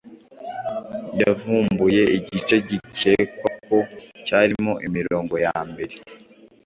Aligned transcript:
yavumbuye 1.21 2.03
igice 2.17 2.55
gikekwa 2.67 3.49
ko 3.65 3.77
cyarimo 4.25 4.73
imirongo 4.87 5.35
ya 5.45 5.55
mbere 5.69 5.95